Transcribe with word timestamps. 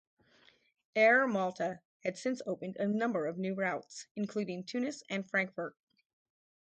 Air 0.95 1.27
Malta 1.27 1.79
had 2.03 2.17
since 2.17 2.41
opened 2.47 2.77
a 2.77 2.87
number 2.87 3.27
of 3.27 3.37
new 3.37 3.53
routes, 3.53 4.07
including 4.15 4.63
Tunis 4.63 5.03
and 5.11 5.29
Frankfurt. 5.29 5.75